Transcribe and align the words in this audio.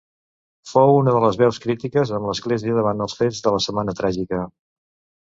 Fou 0.69 0.93
una 1.01 1.11
de 1.15 1.19
les 1.25 1.35
veus 1.41 1.59
crítiques 1.65 2.13
amb 2.19 2.29
l'Església 2.29 2.79
davant 2.79 3.05
els 3.07 3.15
fets 3.21 3.43
de 3.49 3.55
la 3.57 3.61
Setmana 3.67 3.95
Tràgica. 4.01 4.41